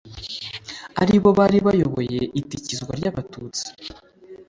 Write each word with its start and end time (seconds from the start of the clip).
aribo 1.01 1.29
bari 1.37 1.57
bayoboye 1.65 2.19
itikizwa 2.39 2.91
ry' 2.99 3.09
abatutsi 3.11 3.65